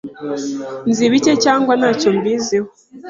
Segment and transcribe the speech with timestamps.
[0.89, 2.67] Nzi bike cyangwa ntacyo mbiziho.